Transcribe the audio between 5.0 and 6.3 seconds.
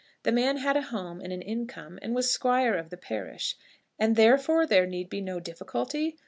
be no difficulty!